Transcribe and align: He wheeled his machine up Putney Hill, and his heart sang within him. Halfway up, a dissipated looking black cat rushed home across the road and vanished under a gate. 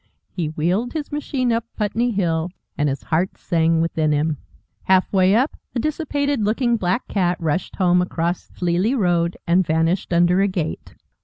He 0.31 0.47
wheeled 0.47 0.93
his 0.93 1.11
machine 1.11 1.53
up 1.53 1.63
Putney 1.77 2.09
Hill, 2.09 2.49
and 2.75 2.89
his 2.89 3.03
heart 3.03 3.37
sang 3.37 3.81
within 3.81 4.11
him. 4.13 4.37
Halfway 4.85 5.35
up, 5.35 5.55
a 5.75 5.79
dissipated 5.79 6.41
looking 6.41 6.75
black 6.75 7.07
cat 7.07 7.37
rushed 7.39 7.75
home 7.75 8.01
across 8.01 8.47
the 8.47 8.95
road 8.95 9.37
and 9.45 9.63
vanished 9.63 10.11
under 10.11 10.41
a 10.41 10.47
gate. 10.47 10.95